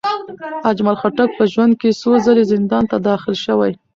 [0.69, 3.71] اجمل خټک په ژوند کې څو ځلې زندان ته داخل شوی.